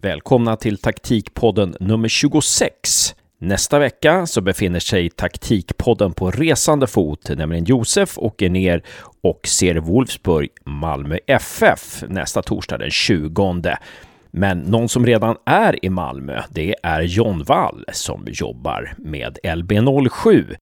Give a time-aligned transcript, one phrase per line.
[0.00, 3.14] Välkomna till taktikpodden nummer 26.
[3.38, 8.82] Nästa vecka så befinner sig taktikpodden på resande fot, nämligen Josef åker ner
[9.22, 13.62] och ser Wolfsburg Malmö FF nästa torsdag den 20.
[14.30, 20.56] Men någon som redan är i Malmö, det är John Wall som jobbar med LB07.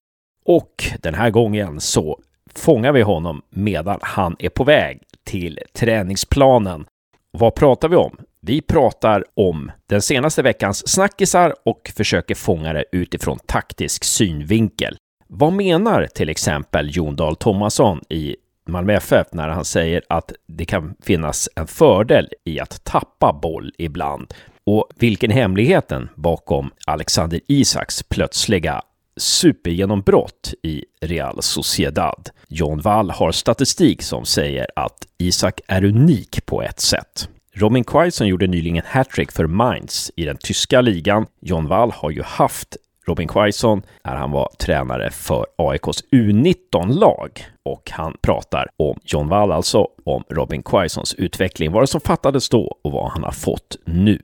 [0.45, 2.21] Och den här gången så
[2.55, 6.87] fångar vi honom medan han är på väg till träningsplanen.
[7.31, 8.17] Vad pratar vi om?
[8.47, 14.97] Vi pratar om den senaste veckans snackisar och försöker fånga det utifrån taktisk synvinkel.
[15.29, 18.37] Vad menar till exempel Jon Dahl Tomasson i
[18.69, 23.73] Malmö FF när han säger att det kan finnas en fördel i att tappa boll
[23.79, 24.35] ibland?
[24.67, 28.83] Och vilken hemligheten bakom Alexander Isaks plötsliga
[29.17, 32.31] supergenombrott i Real Sociedad.
[32.49, 37.29] John Wall har statistik som säger att Isak är unik på ett sätt.
[37.57, 41.27] Robin Quaison gjorde nyligen hattrick för Mainz i den tyska ligan.
[41.41, 47.91] John Wall har ju haft Robin Quaison när han var tränare för AIKs U19-lag och
[47.91, 52.79] han pratar om John Wall, alltså om Robin Quaisons utveckling, vad det som fattades då
[52.83, 54.19] och vad han har fått nu.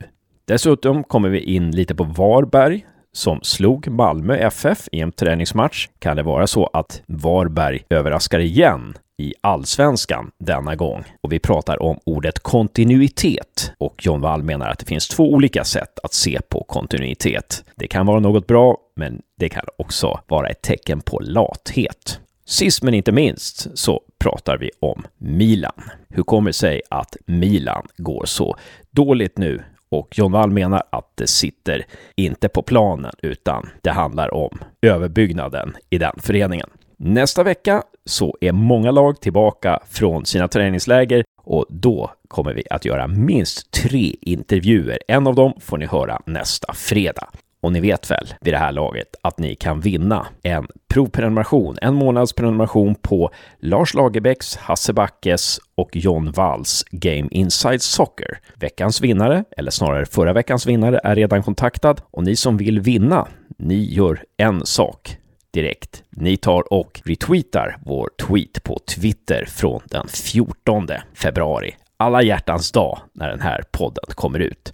[0.44, 5.88] Dessutom kommer vi in lite på Varberg som slog Malmö FF i en träningsmatch.
[5.98, 11.04] Kan det vara så att Varberg överraskar igen i allsvenskan denna gång.
[11.20, 13.72] Och vi pratar om ordet kontinuitet.
[13.78, 17.64] Och John Wall menar att det finns två olika sätt att se på kontinuitet.
[17.74, 22.20] Det kan vara något bra, men det kan också vara ett tecken på lathet.
[22.46, 25.82] Sist men inte minst så pratar vi om Milan.
[26.08, 28.56] Hur kommer det sig att Milan går så
[28.90, 34.34] dåligt nu och John Wall menar att det sitter inte på planen utan det handlar
[34.34, 36.70] om överbyggnaden i den föreningen.
[36.96, 42.84] Nästa vecka så är många lag tillbaka från sina träningsläger och då kommer vi att
[42.84, 44.98] göra minst tre intervjuer.
[45.08, 47.28] En av dem får ni höra nästa fredag.
[47.62, 51.94] Och ni vet väl vid det här laget att ni kan vinna en provprenumeration, en
[51.94, 58.38] månads prenumeration på Lars Lagerbäcks, Hasse Backes och John Walls Game Inside Soccer.
[58.54, 63.28] Veckans vinnare, eller snarare förra veckans vinnare, är redan kontaktad och ni som vill vinna,
[63.58, 65.19] ni gör en sak
[65.50, 66.02] direkt.
[66.10, 71.76] Ni tar och retweetar vår tweet på Twitter från den 14 februari.
[71.96, 74.72] Alla hjärtans dag när den här podden kommer ut.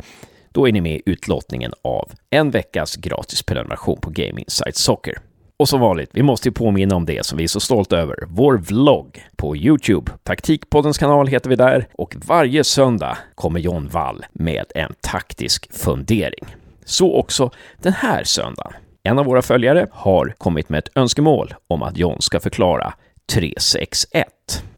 [0.51, 5.19] Då är ni med i utlottningen av en veckas gratis prenumeration på Game Insight Soccer.
[5.59, 8.17] Och som vanligt, vi måste ju påminna om det som vi är så stolta över,
[8.29, 10.13] vår vlogg på Youtube.
[10.23, 16.45] Taktikpoddens kanal heter vi där och varje söndag kommer John Wall med en taktisk fundering.
[16.85, 17.51] Så också
[17.83, 18.73] den här söndagen.
[19.07, 22.95] En av våra följare har kommit med ett önskemål om att John ska förklara
[23.33, 24.29] 361.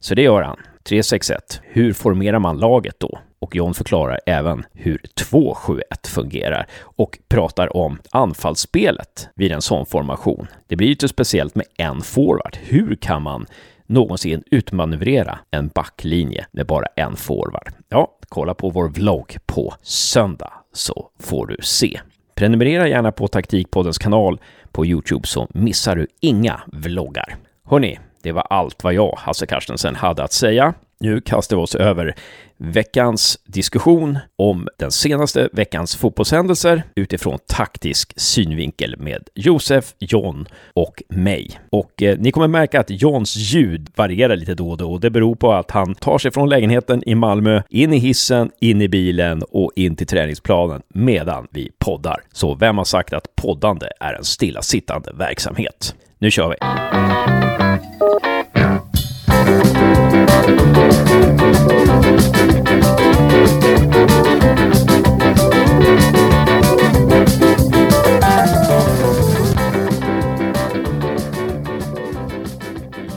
[0.01, 0.57] Så det gör han.
[0.85, 1.61] 361.
[1.65, 3.19] Hur formerar man laget då?
[3.39, 10.47] Och John förklarar även hur 271 fungerar och pratar om anfallsspelet vid en sån formation.
[10.67, 12.57] Det blir ju inte speciellt med en forward.
[12.63, 13.47] Hur kan man
[13.87, 17.73] någonsin utmanövrera en backlinje med bara en forward?
[17.89, 22.01] Ja, kolla på vår vlogg på söndag så får du se.
[22.39, 24.41] Prenumerera gärna på Taktikpoddens kanal
[24.73, 27.37] på Youtube så missar du inga vloggar.
[27.65, 30.75] Hörni, det var allt vad jag, Hasse Carstensen, hade att säga.
[31.01, 32.15] Nu kastar vi oss över
[32.57, 41.61] veckans diskussion om den senaste veckans fotbollshändelser utifrån taktisk synvinkel med Josef, John och mig.
[41.71, 44.93] Och eh, ni kommer märka att Johns ljud varierar lite då och då.
[44.93, 48.51] och Det beror på att han tar sig från lägenheten i Malmö, in i hissen,
[48.61, 52.23] in i bilen och in till träningsplanen medan vi poddar.
[52.33, 55.95] Så vem har sagt att poddande är en stillasittande verksamhet?
[56.19, 56.57] Nu kör vi!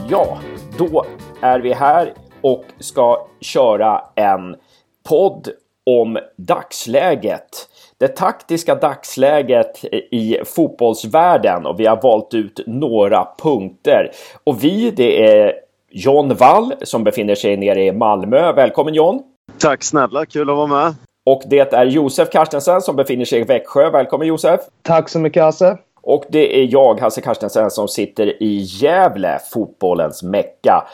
[0.08, 0.38] Ja,
[0.78, 1.04] då
[1.42, 4.56] är vi här och ska köra en
[5.08, 5.48] podd
[5.86, 7.68] om dagsläget.
[7.98, 14.10] Det taktiska dagsläget i fotbollsvärlden och vi har valt ut några punkter.
[14.44, 15.52] Och vi, det är
[15.94, 18.52] John Wall som befinner sig nere i Malmö.
[18.52, 19.22] Välkommen John!
[19.58, 20.94] Tack snälla, kul att vara med!
[21.26, 23.90] Och det är Josef Karstensen som befinner sig i Växjö.
[23.90, 24.60] Välkommen Josef!
[24.82, 25.78] Tack så mycket Hasse!
[26.02, 30.84] Och det är jag, Hasse Karstensen, som sitter i Gävle, fotbollens mecka.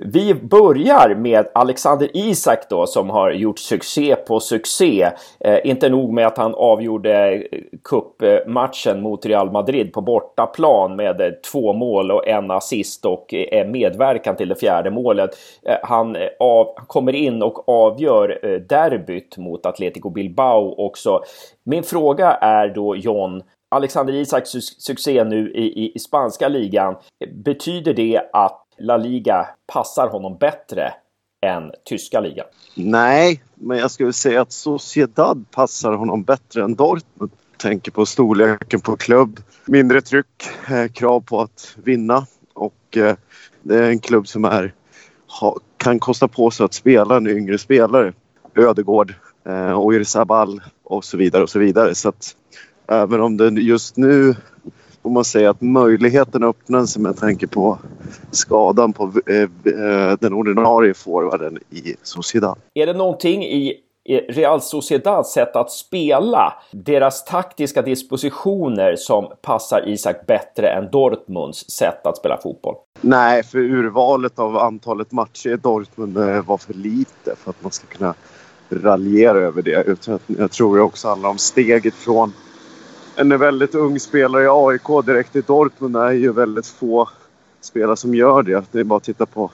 [0.00, 5.10] Vi börjar med Alexander Isak då som har gjort succé på succé.
[5.40, 11.20] Eh, inte nog med att han avgjorde eh, kuppmatchen mot Real Madrid på bortaplan med
[11.20, 15.30] eh, två mål och en assist och eh, medverkan till det fjärde målet.
[15.62, 21.22] Eh, han, av, kommer in och avgör eh, derbyt mot Atletico Bilbao också.
[21.64, 23.42] Min fråga är då John,
[23.74, 26.96] Alexander Isaks succé nu i, i, i spanska ligan,
[27.44, 30.94] betyder det att La Liga passar honom bättre
[31.46, 32.46] än tyska ligan?
[32.74, 37.30] Nej, men jag skulle säga att Sociedad passar honom bättre än Dortmund.
[37.56, 43.16] Tänker på storleken på klubb, mindre tryck, eh, krav på att vinna och eh,
[43.62, 44.72] det är en klubb som är,
[45.76, 48.12] kan kosta på sig att spela en yngre spelare.
[48.54, 49.14] Ödegård,
[49.46, 51.94] eh, Oirzabal och så vidare och så vidare.
[51.94, 52.36] Så att
[52.88, 54.34] även om det just nu
[55.04, 57.78] får man säga att möjligheten öppnar sig med tanke på
[58.30, 59.48] skadan på eh,
[60.20, 62.58] den ordinarie forwarden i Sociedad.
[62.74, 63.80] Är det någonting i
[64.28, 72.06] Real Sociedads sätt att spela, deras taktiska dispositioner som passar Isak bättre än Dortmunds sätt
[72.06, 72.74] att spela fotboll?
[73.00, 77.72] Nej, för urvalet av antalet matcher i Dortmund eh, var för lite för att man
[77.72, 78.14] ska kunna
[78.68, 79.98] raljera över det.
[80.26, 82.32] Jag tror det också handlar om steget från
[83.16, 87.08] en väldigt ung spelare i AIK direkt till Dortmund är ju väldigt få
[87.60, 88.64] spelare som gör det.
[88.72, 89.50] Det är bara att titta på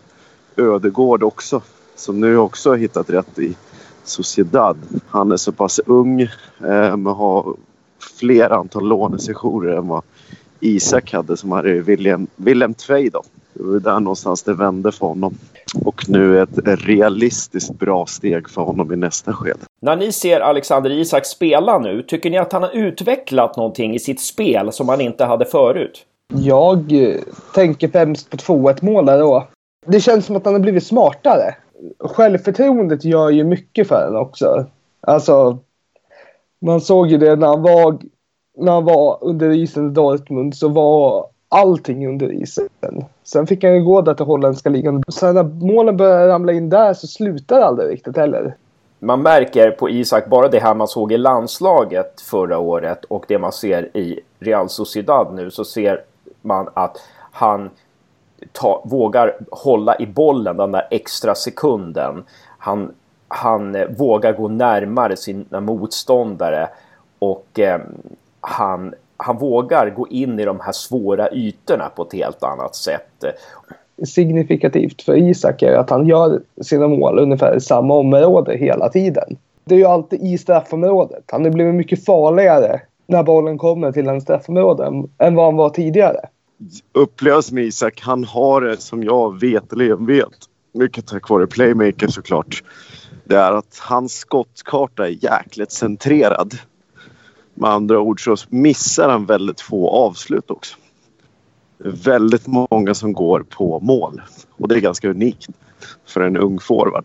[0.57, 1.63] Ödegård också.
[1.95, 3.57] Som nu också har hittat rätt i
[4.05, 4.77] Sociedad.
[5.09, 7.57] Han är så pass ung eh, men har
[8.19, 10.03] fler antal lånesessioner än vad
[10.61, 13.23] Isak hade som hade William, William Tvej då.
[13.53, 15.35] Det var där någonstans det vände för honom.
[15.75, 19.59] Och nu ett realistiskt bra steg för honom i nästa skede.
[19.83, 23.99] När ni ser Alexander Isak spela nu, tycker ni att han har utvecklat någonting i
[23.99, 26.07] sitt spel som han inte hade förut?
[26.35, 27.21] Jag eh,
[27.55, 29.49] tänker främst på 2-1 målet då.
[29.87, 31.55] Det känns som att han har blivit smartare.
[31.99, 34.67] Självförtroendet gör ju mycket för en också.
[35.01, 35.59] Alltså,
[36.61, 37.99] man såg ju det när han var,
[38.59, 42.69] när han var under isen i Dortmund så var allting under isen.
[43.25, 45.03] Sen fick han ju gå där till holländska ligan.
[45.09, 48.57] Sen när målen började ramla in där så slutade det aldrig riktigt heller.
[48.99, 53.39] Man märker på Isak bara det här man såg i landslaget förra året och det
[53.39, 56.03] man ser i Real Sociedad nu så ser
[56.43, 56.97] man att
[57.33, 57.71] han
[58.53, 62.25] ta, vågar hålla i bollen den där extra sekunden.
[62.59, 62.95] Han,
[63.29, 66.69] han eh, vågar gå närmare sina motståndare
[67.19, 67.81] och eh,
[68.41, 73.25] han, han vågar gå in i de här svåra ytorna på ett helt annat sätt.
[74.05, 79.37] Signifikativt för Isak är att han gör sina mål ungefär i samma område hela tiden.
[79.65, 81.25] Det är ju alltid i straffområdet.
[81.27, 84.87] Han har blivit mycket farligare när bollen kommer till en straffområde
[85.19, 86.21] än vad han var tidigare.
[86.93, 90.29] Upplevs med Isak, han har det som jag veteligen vet,
[90.75, 92.63] mycket tack vare playmaker såklart.
[93.25, 96.55] Det är att hans skottkarta är jäkligt centrerad.
[97.61, 100.77] Med andra ord så missar han väldigt få avslut också.
[101.79, 104.23] Väldigt många som går på mål.
[104.59, 105.49] Och det är ganska unikt
[106.07, 107.05] för en ung forward.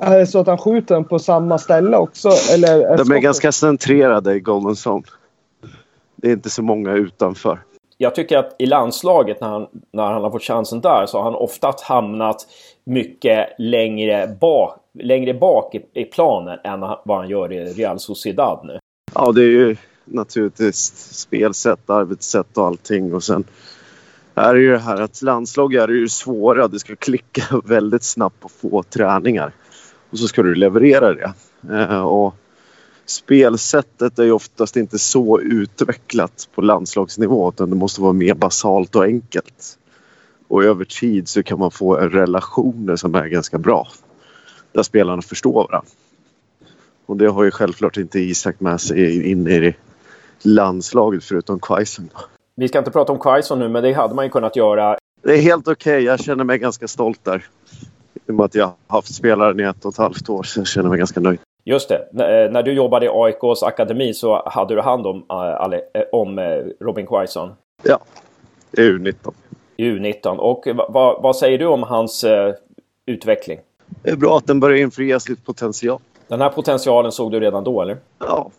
[0.00, 2.28] Är det så att han skjuter den på samma ställe också?
[2.54, 5.02] Eller är De är skottet- ganska centrerade i Golden Zone.
[6.16, 7.58] Det är inte så många utanför.
[7.98, 11.24] Jag tycker att i landslaget när han, när han har fått chansen där så har
[11.24, 12.46] han oftast hamnat
[12.84, 18.60] mycket längre bak, längre bak i, i planen än vad han gör i Real Sociedad
[18.64, 18.78] nu.
[19.18, 23.14] Ja, det är ju naturligtvis spelsätt, arbetssätt och allting.
[23.14, 23.44] Och sen
[24.34, 26.68] är det ju det här att landslag är det ju svåra.
[26.68, 29.52] Det ska klicka väldigt snabbt på få träningar.
[30.10, 31.32] Och så ska du leverera det.
[31.70, 32.34] Eh, och
[33.06, 38.96] spelsättet är ju oftast inte så utvecklat på landslagsnivå utan det måste vara mer basalt
[38.96, 39.78] och enkelt.
[40.48, 43.88] Och över tid så kan man få relationer som är ganska bra.
[44.72, 45.90] Där spelarna förstår varandra.
[47.06, 49.74] Och det har ju självklart inte Isak med sig in i
[50.42, 52.08] landslaget förutom Quaison.
[52.54, 54.96] Vi ska inte prata om Quaison nu, men det hade man ju kunnat göra.
[55.22, 56.02] Det är helt okej.
[56.04, 57.44] Jag känner mig ganska stolt där.
[58.26, 60.60] I och med att jag har haft spelaren i ett och ett halvt år så
[60.60, 61.38] jag känner mig ganska nöjd.
[61.64, 65.24] Just det, N- eh, när du jobbade i AIKs akademi så hade du hand om,
[65.30, 66.38] eh, om
[66.80, 67.50] Robin Quaison
[67.82, 67.98] Ja,
[68.70, 69.14] det är U19.
[69.76, 70.36] i U19.
[70.36, 72.54] Och va- va- vad säger du om hans eh,
[73.06, 73.58] utveckling?
[74.02, 75.98] Det är bra att den börjar infria sitt potential.
[76.28, 77.98] Den här potentialen såg du redan då, eller?
[78.18, 78.50] Ja,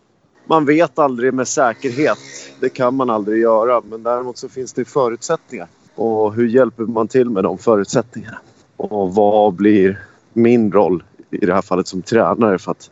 [0.46, 2.18] man vet aldrig med säkerhet.
[2.60, 3.82] Det kan man aldrig göra.
[3.90, 5.68] Men däremot så finns det förutsättningar.
[5.96, 8.38] Och hur hjälper man till med de förutsättningarna?
[8.78, 10.00] Och vad blir
[10.34, 12.92] min roll i det här fallet som tränare för att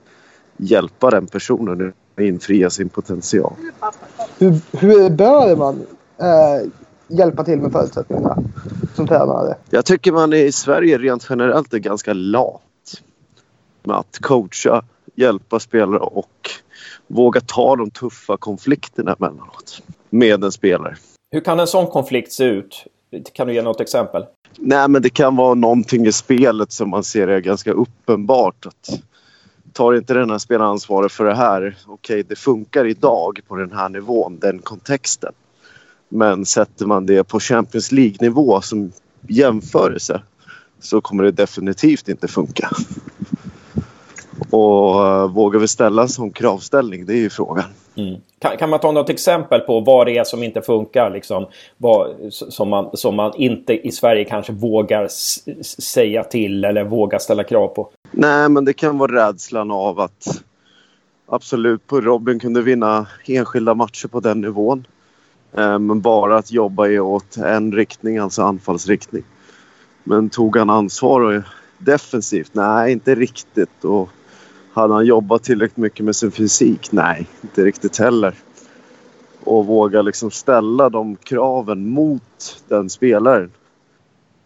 [0.58, 3.54] hjälpa den personen att infria sin potential?
[4.38, 5.86] Hur, hur bör man
[6.18, 6.72] eh,
[7.08, 8.38] hjälpa till med förutsättningarna
[8.96, 9.56] som tränare.
[9.70, 12.62] Jag tycker man i Sverige rent generellt är ganska lat
[13.86, 14.84] med att coacha,
[15.16, 16.50] hjälpa spelare och
[17.08, 20.96] våga ta de tuffa konflikterna emellanåt med en spelare.
[21.32, 22.88] Hur kan en sån konflikt se ut?
[23.34, 24.26] Kan du ge något exempel?
[24.58, 28.66] Nej, men det kan vara någonting i spelet som man ser är ganska uppenbart.
[28.66, 29.02] att
[29.74, 33.56] Tar inte den här spelaren ansvaret för det här, okej, okay, det funkar idag på
[33.56, 35.34] den här nivån, den kontexten.
[36.10, 38.92] Men sätter man det på Champions League-nivå som
[39.28, 40.22] jämförelse
[40.80, 42.70] så kommer det definitivt inte funka.
[44.56, 47.06] Och uh, vågar vi ställa en sån kravställning?
[47.06, 47.66] Det är ju frågan.
[47.96, 48.22] Mm.
[48.40, 51.10] Kan, kan, man ta något exempel på vad det är som inte funkar?
[51.10, 51.48] Liksom,
[51.78, 55.08] vad, som, man, som man inte i Sverige kanske vågar
[55.82, 57.90] säga till eller vågar ställa krav på?
[58.12, 60.44] Nej, men det kan vara rädslan av att
[61.28, 64.88] absolut, på Robin kunde vinna enskilda matcher på den nivån.
[65.58, 69.24] Eh, men bara att jobba i åt en riktning, alltså anfallsriktning.
[70.04, 71.44] Men tog han ansvar
[71.78, 72.52] defensivt?
[72.54, 73.84] Nej, inte riktigt.
[73.84, 74.10] Och
[74.76, 76.92] hade han jobbat tillräckligt mycket med sin fysik?
[76.92, 78.36] Nej, inte riktigt heller.
[79.44, 83.52] Och våga liksom ställa de kraven mot den spelaren.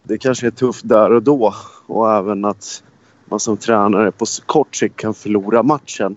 [0.02, 1.54] Det kanske är tufft där och då.
[1.86, 2.82] Och även att
[3.24, 6.16] man som tränare på kort sikt kan förlora matchen.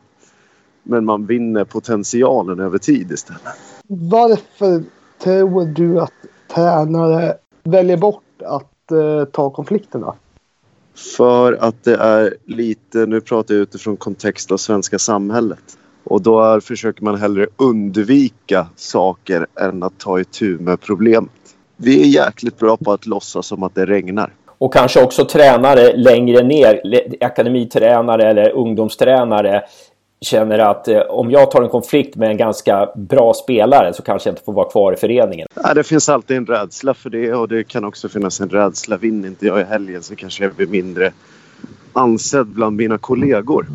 [0.84, 3.42] Men man vinner potentialen över tid istället.
[3.88, 4.84] Varför
[5.24, 6.14] tror du att
[6.56, 10.14] tränare väljer bort att eh, ta konflikterna?
[10.96, 15.78] För att det är lite, nu pratar jag utifrån kontext av svenska samhället.
[16.04, 21.32] Och då är, försöker man hellre undvika saker än att ta itu med problemet.
[21.78, 24.34] Vi är jäkligt bra på att låtsas som att det regnar.
[24.58, 26.82] Och kanske också tränare längre ner,
[27.22, 29.62] akademitränare eller ungdomstränare
[30.24, 34.30] känner att eh, om jag tar en konflikt med en ganska bra spelare så kanske
[34.30, 35.48] jag inte får vara kvar i föreningen.
[35.64, 38.98] Ja, det finns alltid en rädsla för det och det kan också finnas en rädsla.
[38.98, 41.12] Vinner inte jag i helgen så kanske jag blir mindre
[41.94, 43.68] ansedd bland mina kollegor.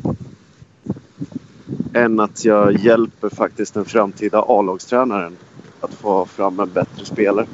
[1.95, 5.37] Än att jag hjälper faktiskt den framtida A-lagstränaren
[5.81, 7.47] att få fram en bättre spelare.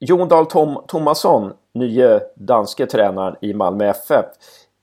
[0.00, 4.26] Jon Dahl Tom Tomasson, nye danske tränaren i Malmö FF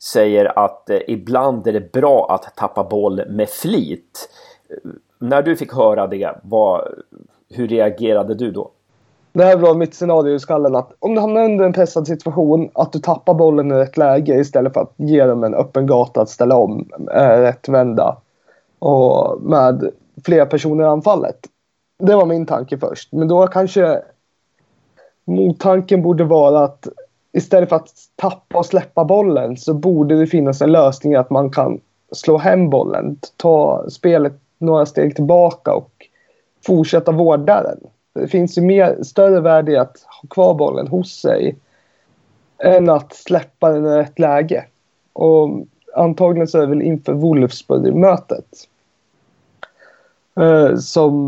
[0.04, 4.30] säger att eh, ibland är det bra att tappa boll med flit.
[5.20, 6.88] När du fick höra det, vad,
[7.50, 8.72] hur reagerade du då?
[9.34, 12.70] Det här var mitt scenario i skallen att om du hamnar under en pressad situation
[12.74, 16.22] att du tappar bollen i rätt läge istället för att ge dem en öppen gata
[16.22, 18.18] att ställa om, eh, äh, rätt vända
[18.80, 19.90] och med
[20.26, 21.38] flera personer i anfallet.
[22.00, 23.14] Det var min tanke först.
[23.14, 24.02] Men då kanske
[25.26, 26.88] mottanken borde vara att
[27.34, 31.50] istället för att tappa och släppa bollen så borde det finnas en lösning att man
[31.50, 31.80] kan
[32.12, 35.92] slå hem bollen, ta spelet några steg tillbaka och
[36.66, 37.80] fortsätta vårda den.
[38.14, 41.56] Det finns ju mer, större värde i att ha kvar bollen hos sig
[42.58, 44.66] än att släppa den i rätt läge.
[45.14, 45.50] Och
[45.96, 48.68] antagligen så är det väl inför Wolfsburg-mötet
[50.40, 51.28] eh, som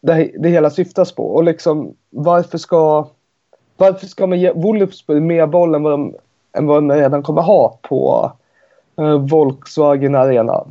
[0.00, 1.26] det, det hela syftas på.
[1.26, 3.08] Och liksom varför ska
[3.76, 6.14] varför ska man ge Wolfsburg mer boll än vad de,
[6.52, 8.32] än vad de redan kommer ha på
[8.98, 10.64] eh, Volkswagen Arena?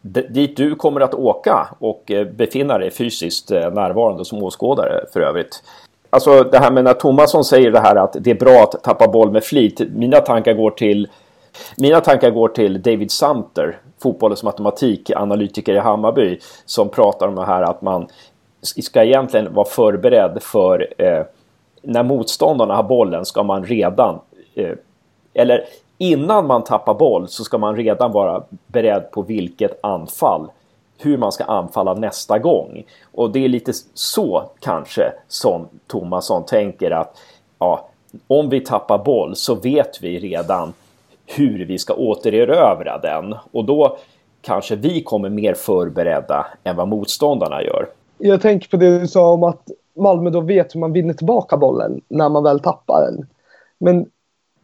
[0.00, 5.04] D dit du kommer att åka och eh, befinna dig fysiskt eh, närvarande som åskådare
[5.12, 5.62] för övrigt.
[6.10, 9.08] Alltså det här med när Tomasson säger det här att det är bra att tappa
[9.08, 9.80] boll med flit.
[9.94, 11.08] Mina tankar går till
[11.76, 17.62] mina tankar går till David Sumter, fotbollens matematikanalytiker i Hammarby, som pratar om det här
[17.62, 18.08] att man
[18.60, 21.22] ska egentligen vara förberedd för eh,
[21.82, 24.18] när motståndarna har bollen ska man redan,
[24.54, 24.72] eh,
[25.34, 25.64] eller
[25.98, 30.46] innan man tappar boll så ska man redan vara beredd på vilket anfall,
[30.98, 32.84] hur man ska anfalla nästa gång.
[33.14, 37.16] Och det är lite så kanske som Tomasson tänker att
[37.58, 37.88] ja,
[38.26, 40.72] om vi tappar boll så vet vi redan
[41.26, 43.98] hur vi ska återerövra den och då
[44.40, 47.86] kanske vi kommer mer förberedda än vad motståndarna gör.
[48.18, 51.56] Jag tänker på det du sa om att Malmö då vet hur man vinner tillbaka
[51.56, 53.26] bollen när man väl tappar den.
[53.78, 54.06] Men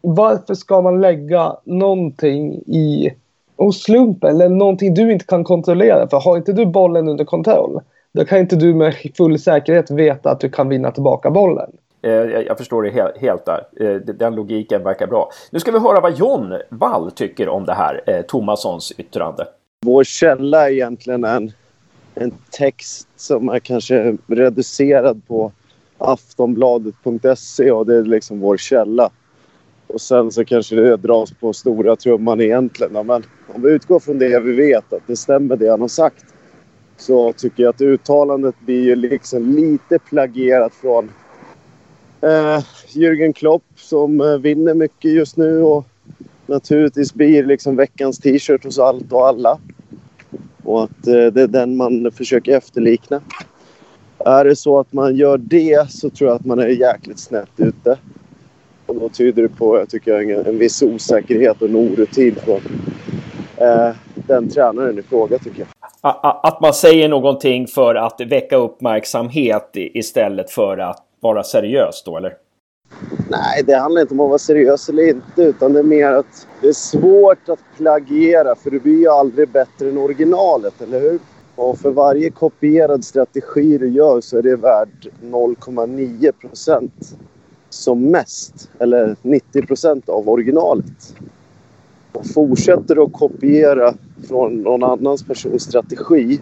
[0.01, 3.15] varför ska man lägga någonting i
[3.57, 6.09] hos slumpen eller någonting du inte kan kontrollera?
[6.09, 7.81] För har inte du bollen under kontroll,
[8.13, 11.71] då kan inte du med full säkerhet veta att du kan vinna tillbaka bollen.
[12.03, 12.13] Eh,
[12.47, 13.67] jag förstår det helt där.
[13.81, 15.31] Eh, den logiken verkar bra.
[15.51, 19.47] Nu ska vi höra vad John Wall tycker om det här eh, Tomassons yttrande.
[19.87, 21.53] Vår källa är egentligen en
[22.15, 25.53] en text som är kanske reducerad på
[25.99, 29.11] aftonbladet.se och det är liksom vår källa.
[29.87, 32.93] Och sen så kanske det dras på stora trumman egentligen.
[32.93, 36.25] Men om vi utgår från det vi vet, att det stämmer det han har sagt.
[36.97, 41.11] så tycker jag att uttalandet blir ju liksom lite plagierat från
[42.21, 45.85] eh, Jürgen Klopp som eh, vinner mycket just nu och
[46.47, 49.59] naturligtvis blir liksom veckans t-shirt hos allt och alla.
[50.65, 53.21] Och att eh, det är den man försöker efterlikna.
[54.19, 57.51] Är det så att man gör det så tror jag att man är jäkligt snett
[57.57, 57.99] ute.
[58.87, 62.61] Och då tyder det på, jag tycker, en, en viss osäkerhet och en orutin från
[63.57, 65.69] eh, den tränaren i fråga tycker jag.
[66.43, 72.33] Att man säger någonting för att väcka uppmärksamhet istället för att vara seriös då, eller?
[73.31, 75.43] Nej, det handlar inte om att vara seriös eller inte.
[75.43, 79.49] Utan det är mer att det är svårt att plagiera för du blir ju aldrig
[79.49, 81.19] bättre än originalet, eller hur?
[81.57, 87.17] Och för varje kopierad strategi du gör så är det värd 0,9 procent
[87.71, 88.71] som mest.
[88.79, 91.15] Eller 90 procent av originalet.
[92.13, 93.95] Och fortsätter du att kopiera
[94.29, 96.41] från någon annans persons strategi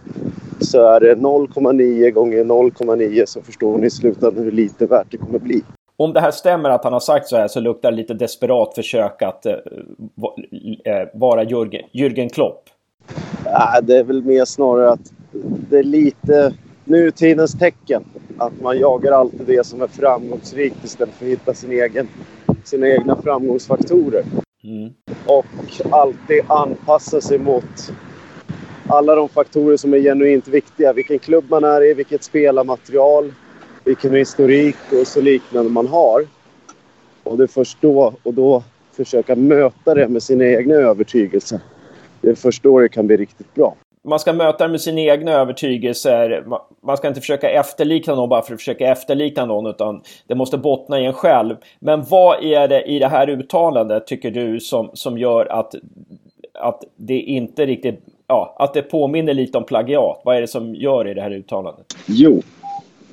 [0.61, 5.17] så är det 0,9 gånger 0,9 så förstår ni i slutändan hur lite värt det
[5.17, 5.63] kommer bli.
[6.03, 8.75] Om det här stämmer att han har sagt så här så luktar det lite desperat
[8.75, 9.53] försök att uh,
[11.15, 12.65] vara Jürgen, Jürgen Klopp.
[13.45, 15.13] Ja, det är väl mer snarare att
[15.71, 16.55] det är lite
[16.85, 18.05] nutidens tecken.
[18.39, 22.09] Att man jagar alltid det som är framgångsrikt istället för att hitta sin egen,
[22.65, 24.25] sina egna framgångsfaktorer.
[24.65, 24.93] Mm.
[25.27, 25.47] Och
[25.91, 27.93] alltid anpassa sig mot
[28.89, 30.93] alla de faktorer som är genuint viktiga.
[30.93, 33.33] Vilken klubb man är i, vilket spelarmaterial,
[33.85, 36.27] vilken historik och så liknande man har.
[37.23, 38.63] Och det är först då, och då
[38.93, 41.61] försöka möta det med sina egna övertygelser.
[42.21, 43.75] Det är först då det kan bli riktigt bra.
[44.05, 46.45] Man ska möta det med sina egna övertygelser.
[46.83, 50.59] Man ska inte försöka efterlikna någon bara för att försöka efterlikna någon utan det måste
[50.59, 51.57] bottna i en själv.
[51.81, 55.75] Men vad är det i det här uttalandet tycker du som, som gör att,
[56.55, 60.21] att det inte riktigt ja, att det påminner lite om plagiat.
[60.25, 61.87] Vad är det som gör i det här uttalandet?
[62.07, 62.43] Jo,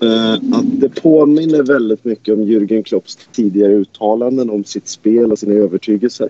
[0.01, 5.39] Eh, att det påminner väldigt mycket om Jürgen Klopps tidigare uttalanden om sitt spel och
[5.39, 6.29] sina övertygelser.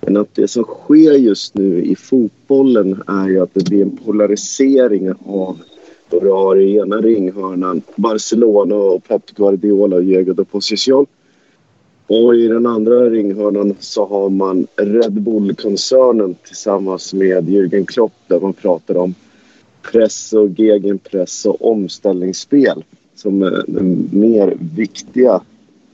[0.00, 3.96] Men att det som sker just nu i fotbollen är ju att det blir en
[3.96, 5.58] polarisering av
[6.10, 11.06] då du har i ena ringhörnan Barcelona och Pep Guardiola och Diego de Position.
[12.06, 18.40] Och i den andra ringhörnan så har man Red Bull-koncernen tillsammans med Jürgen Klopp där
[18.40, 19.14] man pratar om
[19.82, 22.84] press och gegenpress och omställningsspel
[23.18, 23.82] som är det
[24.16, 25.40] mer viktiga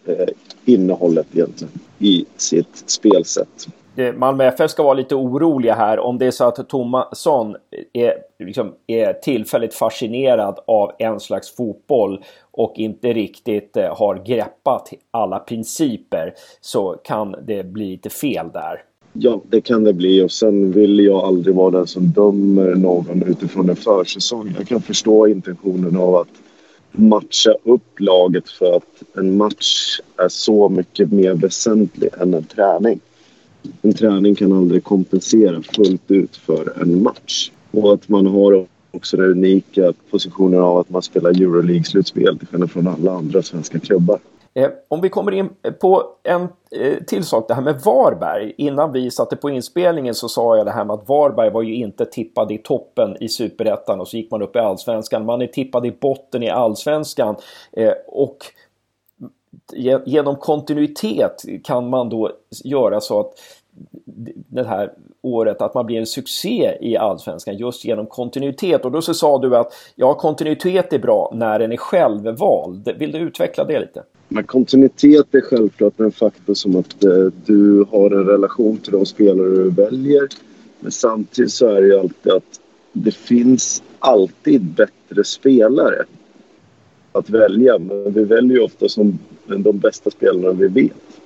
[0.06, 0.28] eh,
[0.64, 3.68] innehållet egentligen i sitt spelsätt.
[4.16, 7.56] Malmö FF ska vara lite oroliga här om det är så att Tomasson
[7.92, 14.92] är, liksom, är tillfälligt fascinerad av en slags fotboll och inte riktigt eh, har greppat
[15.10, 18.82] alla principer så kan det bli lite fel där.
[19.12, 23.22] Ja, det kan det bli och sen vill jag aldrig vara den som dömer någon
[23.22, 24.54] utifrån en försäsong.
[24.58, 26.28] Jag kan förstå intentionen av att
[26.96, 33.00] matcha upp laget för att en match är så mycket mer väsentlig än en träning
[33.82, 37.50] en träning kan aldrig kompensera fullt ut för en match.
[37.70, 42.70] Och att man har också den unika positionen av att man spelar Euroleague-slutspel till skillnad
[42.70, 44.18] från alla andra svenska klubbar.
[44.54, 48.52] Eh, om vi kommer in eh, på en eh, till sak, det här med Varberg.
[48.56, 51.74] Innan vi satte på inspelningen så sa jag det här med att Varberg var ju
[51.74, 55.24] inte tippad i toppen i Superettan och så gick man upp i Allsvenskan.
[55.24, 57.36] Man är tippad i botten i Allsvenskan.
[57.72, 58.36] Eh, och
[60.04, 62.30] genom kontinuitet kan man då
[62.64, 63.32] göra så att
[64.48, 68.84] det här året att man blir en succé i Allsvenskan just genom kontinuitet.
[68.84, 72.88] Och då så sa du att ja, kontinuitet är bra när den är självvald.
[72.96, 74.02] Vill du utveckla det lite?
[74.28, 79.06] Men kontinuitet är självklart en faktor som att eh, du har en relation till de
[79.06, 80.28] spelare du väljer.
[80.80, 82.60] Men samtidigt så är det ju alltid att
[82.92, 86.04] det finns alltid bättre spelare
[87.12, 87.78] att välja.
[87.78, 91.20] Men vi väljer ju ofta som de bästa spelarna vi vet.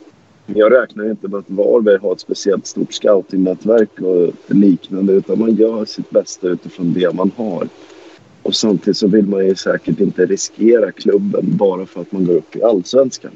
[0.54, 5.54] Jag räknar inte med att Varberg har ett speciellt stort scoutingnätverk och liknande utan man
[5.54, 7.68] gör sitt bästa utifrån det man har.
[8.42, 12.34] Och samtidigt så vill man ju säkert inte riskera klubben bara för att man går
[12.34, 13.30] upp i allsvenskan.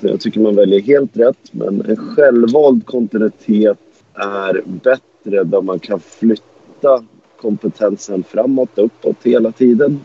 [0.00, 3.78] Jag tycker man väljer helt rätt men en självvald kontinuitet
[4.14, 7.04] är bättre där man kan flytta
[7.40, 10.00] kompetensen framåt, uppåt hela tiden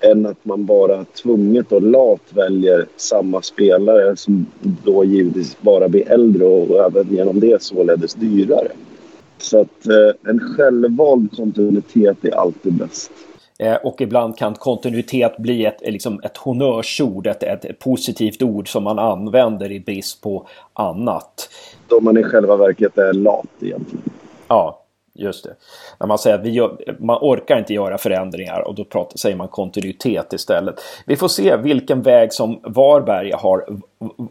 [0.00, 4.46] än att man bara tvunget och lat väljer samma spelare som
[4.84, 8.72] då givetvis bara blir äldre och även genom det således dyrare.
[9.38, 13.10] Så att eh, en självvald kontinuitet är alltid bäst.
[13.62, 18.84] Eh, och ibland kan kontinuitet bli ett, liksom ett honnörsord, ett, ett positivt ord som
[18.84, 21.48] man använder i brist på annat.
[21.88, 24.02] Då man i själva verket är lat egentligen.
[24.48, 24.82] Ja,
[25.14, 25.54] Just det.
[26.00, 29.36] När man säger att vi gör, man orkar inte göra förändringar och då pratar, säger
[29.36, 30.74] man kontinuitet istället.
[31.06, 33.64] Vi får se vilken väg som Varberg har,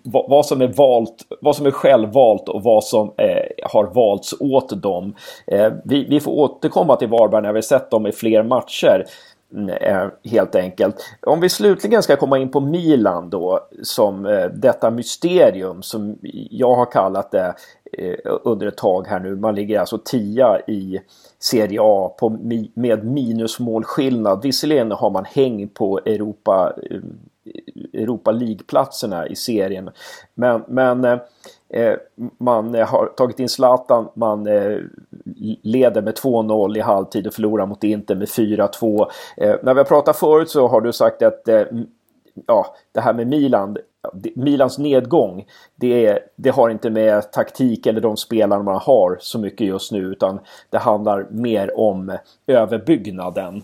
[0.03, 3.40] vad som är valt, vad som är självvalt och vad som eh,
[3.73, 5.15] har valts åt dem.
[5.47, 9.05] Eh, vi, vi, får återkomma till Varberg när vi sett dem i fler matcher.
[9.53, 10.95] Mm, eh, helt enkelt.
[11.21, 16.17] Om vi slutligen ska komma in på Milan då som eh, detta mysterium som
[16.51, 17.55] jag har kallat det
[17.97, 19.35] eh, under ett tag här nu.
[19.35, 20.99] Man ligger alltså tia i
[21.39, 22.29] Serie A på,
[22.73, 24.43] med minusmålskillnad.
[24.43, 26.73] Visserligen har man häng på Europa,
[27.93, 29.89] Europa League-platserna i serien.
[30.33, 31.19] Men, men
[31.73, 31.93] Eh,
[32.37, 34.77] man eh, har tagit in Zlatan, man eh,
[35.61, 39.07] leder med 2-0 i halvtid och förlorar mot Inter med 4-2.
[39.37, 41.49] När vi har pratat förut så har du sagt att
[42.47, 43.77] ja, det här med Milan,
[44.35, 49.67] Milans nedgång, det, det har inte med taktik eller de spelarna man har så mycket
[49.67, 53.61] just nu utan det handlar mer om överbyggnaden.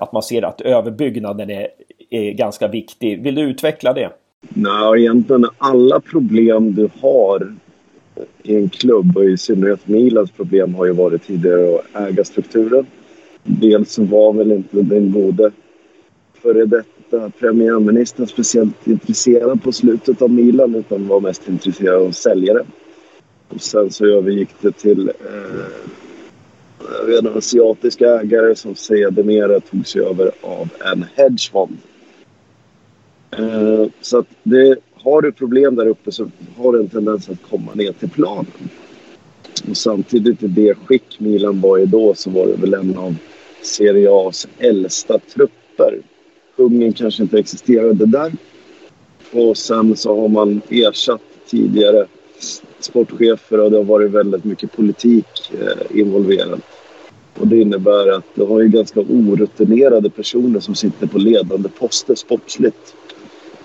[0.00, 1.68] Att man ser att överbyggnaden är,
[2.10, 3.22] är ganska viktig.
[3.22, 4.10] Vill du utveckla det?
[4.48, 7.54] Nej, egentligen alla problem du har
[8.42, 12.86] i en klubb och i synnerhet Milans problem har ju varit tidigare att äga strukturen.
[13.44, 15.52] Dels så var väl inte den gode
[16.42, 22.64] före detta premiärministern speciellt intresserad på slutet av Milan utan var mest intresserad av säljare.
[23.48, 30.30] Och sen så övergick det till eh, en asiatiska ägare som sedermera tog sig över
[30.40, 31.78] av en hedgefond
[33.38, 37.50] Eh, så att det, har du problem där uppe så har du en tendens att
[37.50, 38.46] komma ner till planen.
[39.70, 43.14] Och samtidigt i det skick Milan var i då så var det väl en av
[43.62, 46.00] Serie A's äldsta trupper.
[46.56, 48.32] Hungern kanske inte existerade där.
[49.32, 52.06] Och sen så har man ersatt tidigare
[52.80, 56.58] sportchefer och det har varit väldigt mycket politik eh.
[57.38, 62.14] Och det innebär att du har ju ganska orutinerade personer som sitter på ledande poster
[62.14, 62.94] sportsligt.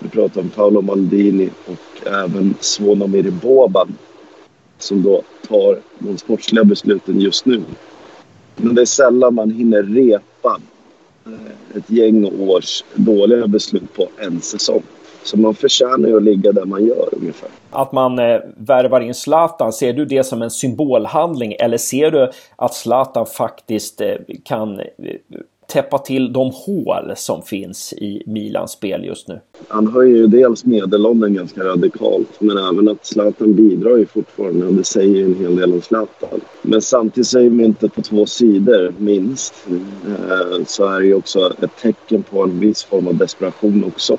[0.02, 3.96] Vi pratar om Paolo Maldini och även Svonomir Boban
[4.78, 7.62] som då tar de sportsliga besluten just nu.
[8.56, 10.60] Men det är sällan man hinner repa
[11.26, 14.82] eh, ett gäng års dåliga beslut på en säsong.
[15.24, 17.48] Så man förtjänar ju att ligga där man gör ungefär.
[17.70, 22.30] Att man eh, värvar in Zlatan, ser du det som en symbolhandling eller ser du
[22.56, 24.86] att Zlatan faktiskt eh, kan eh,
[25.72, 29.40] täppa till de hål som finns i Milans spel just nu?
[29.68, 34.74] Han höjer ju dels medelåldern ganska radikalt men även att Zlatan bidrar ju fortfarande och
[34.74, 36.40] det säger ju en hel del om Zlatan.
[36.62, 39.54] Men samtidigt så är myntet på två sidor, minst.
[40.06, 44.18] Eh, så är det ju också ett tecken på en viss form av desperation också.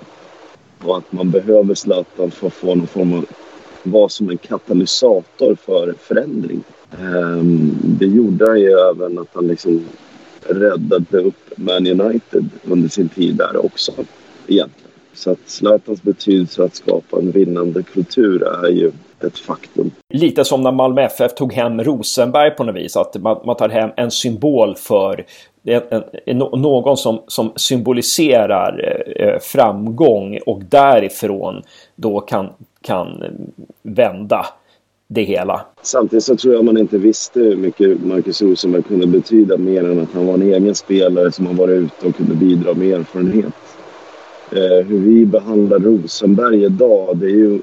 [0.84, 3.26] Och att man behöver Zlatan för att få någon form av
[3.84, 6.64] vara som en katalysator för förändring.
[7.02, 9.86] Ehm, det gjorde han ju även att han liksom
[10.50, 13.92] räddade upp Man United under sin tid där också
[14.48, 14.90] egentligen.
[15.14, 18.92] Så att Zlatans betydelse att skapa en vinnande kultur är ju
[19.28, 19.92] ett faktum.
[20.14, 22.98] Lite som när Malmö FF tog hem Rosenberg på något vis.
[22.98, 25.26] Att man, man tar hem en symbol för
[25.64, 31.64] en, en, någon som, som symboliserar eh, framgång och därifrån
[31.96, 32.50] då kan,
[32.82, 33.24] kan
[33.84, 34.46] vända
[35.14, 35.62] det hela.
[35.82, 40.00] Samtidigt så tror jag man inte visste hur mycket Marcus Rosenberg kunde betyda mer än
[40.00, 43.54] att han var en egen spelare som har varit ute och kunde bidra med erfarenhet.
[44.52, 47.60] Eh, hur vi behandlar Rosenberg idag det är ju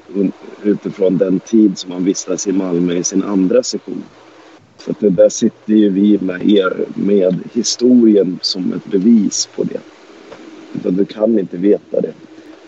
[0.63, 4.03] utifrån den tid som han vistas i Malmö i sin andra session.
[4.77, 9.63] Så att det där sitter ju vi med, er, med historien som ett bevis på
[9.63, 9.79] det.
[10.75, 12.13] Utan du kan inte veta det.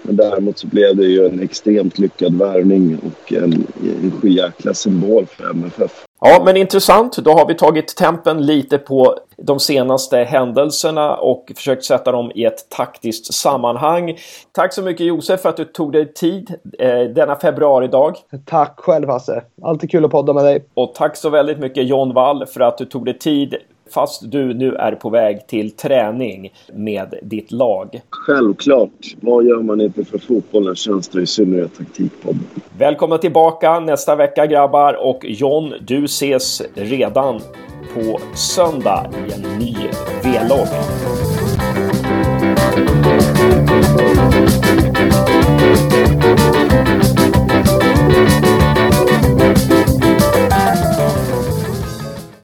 [0.03, 3.67] Men däremot så blev det ju en extremt lyckad värvning och en,
[4.03, 6.05] en sjujäkla symbol för MFF.
[6.25, 7.17] Ja, men intressant.
[7.17, 12.45] Då har vi tagit tempen lite på de senaste händelserna och försökt sätta dem i
[12.45, 14.17] ett taktiskt sammanhang.
[14.51, 18.17] Tack så mycket Josef för att du tog dig tid eh, denna februaridag.
[18.45, 19.43] Tack själv Hasse.
[19.61, 20.65] Alltid kul att podda med dig.
[20.73, 23.55] Och tack så väldigt mycket John Wall för att du tog dig tid
[23.89, 28.01] fast du nu är på väg till träning med ditt lag.
[28.09, 29.15] Självklart.
[29.21, 32.39] Vad gör man inte för fotbollens tjänst och i synnerhet taktikbomb.
[32.77, 37.39] Välkomna tillbaka nästa vecka grabbar och John, du ses redan
[37.93, 39.75] på söndag i en ny
[40.23, 40.67] V-logg.
[48.13, 48.42] Thank